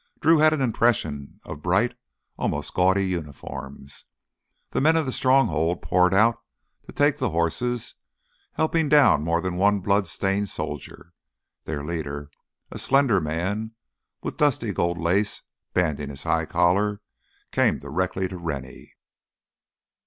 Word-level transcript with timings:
Drew 0.19 0.39
had 0.39 0.51
an 0.51 0.61
impression 0.61 1.39
of 1.43 1.61
bright, 1.61 1.93
almost 2.35 2.73
gaudy 2.73 3.05
uniforms. 3.09 4.05
The 4.71 4.81
men 4.81 4.95
of 4.95 5.05
the 5.05 5.11
Stronghold 5.11 5.83
poured 5.83 6.11
out 6.11 6.41
to 6.87 6.91
take 6.91 7.19
the 7.19 7.29
horses, 7.29 7.93
helping 8.53 8.89
down 8.89 9.21
more 9.23 9.41
than 9.41 9.57
one 9.57 9.79
blood 9.79 10.07
stained 10.07 10.49
soldier. 10.49 11.13
Their 11.65 11.83
leader, 11.83 12.31
a 12.71 12.79
slender 12.79 13.21
man 13.21 13.73
with 14.23 14.37
dusty 14.37 14.73
gold 14.73 14.97
lace 14.97 15.43
banding 15.75 16.09
his 16.09 16.23
high 16.23 16.45
collar, 16.47 16.99
came 17.51 17.77
directly 17.77 18.27
to 18.27 18.39
Rennie. 18.39 18.95